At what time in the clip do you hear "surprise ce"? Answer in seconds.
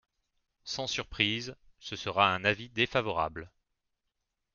0.87-1.95